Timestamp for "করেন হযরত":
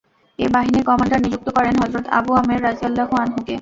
1.57-2.05